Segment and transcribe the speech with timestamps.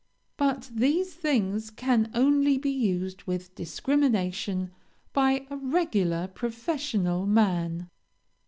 [0.35, 4.71] But these things can only be used with discrimination
[5.13, 7.87] by a regular professional man.